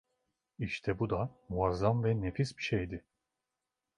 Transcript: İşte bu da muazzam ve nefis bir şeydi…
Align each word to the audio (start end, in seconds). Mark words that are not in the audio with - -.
İşte 0.59 0.99
bu 0.99 1.09
da 1.09 1.29
muazzam 1.49 2.03
ve 2.03 2.21
nefis 2.21 2.57
bir 2.57 2.63
şeydi… 2.63 3.05